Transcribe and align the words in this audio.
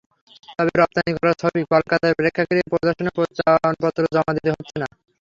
তবে 0.49 0.71
রপ্তানি 0.73 1.11
করা 1.15 1.33
ছবি 1.41 1.61
কলকাতার 1.71 2.17
প্রেক্ষাগৃহে 2.19 2.69
প্রদর্শনের 2.71 3.15
প্রত্যয়নপত্র 3.17 4.01
জমা 4.13 4.31
দিতে 4.37 4.49
হচ্ছে 4.51 4.75
না। 4.81 4.87